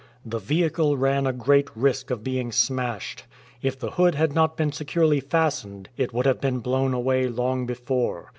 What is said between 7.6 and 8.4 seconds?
before.